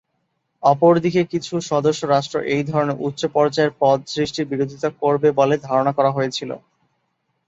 অপরদিকে 0.63 1.21
কিছু 1.31 1.53
সদস্য 1.71 2.01
রাষ্ট্র 2.07 2.37
এই 2.53 2.63
ধরনের 2.69 3.01
উচ্চ 3.07 3.21
পর্যায়ের 3.35 3.73
পদ 3.81 3.99
সৃষ্টির 4.13 4.49
বিরোধিতা 4.51 4.89
করবে 5.01 5.29
বলে 5.39 5.55
ধারণা 5.67 5.91
করা 5.97 6.11
হয়েছিল। 6.11 6.51